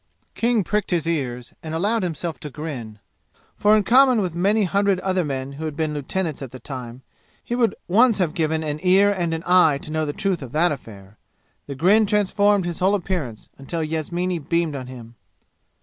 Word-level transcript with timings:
King 0.33 0.63
pricked 0.63 0.89
his 0.89 1.05
ears 1.05 1.53
and 1.61 1.75
allowed 1.75 2.01
himself 2.01 2.39
to 2.39 2.49
grin, 2.49 2.97
for 3.55 3.77
in 3.77 3.83
common 3.83 4.19
with 4.19 4.33
many 4.33 4.63
hundred 4.63 4.99
other 5.01 5.23
men 5.23 5.51
who 5.51 5.65
had 5.65 5.75
been 5.75 5.93
lieutenants 5.93 6.41
at 6.41 6.49
the 6.51 6.59
time, 6.59 7.03
he 7.43 7.53
would 7.53 7.75
once 7.87 8.17
have 8.17 8.33
given 8.33 8.63
an 8.63 8.79
ear 8.81 9.11
and 9.11 9.31
an 9.31 9.43
eye 9.45 9.77
to 9.77 9.91
know 9.91 10.03
the 10.07 10.11
truth 10.11 10.41
of 10.41 10.53
that 10.53 10.71
affair. 10.71 11.19
The 11.67 11.75
grin 11.75 12.07
transformed 12.07 12.65
his 12.65 12.79
whole 12.79 12.95
appearance, 12.95 13.51
until 13.59 13.83
Yasmini 13.83 14.39
beamed 14.39 14.75
on 14.75 14.87
him. 14.87 15.13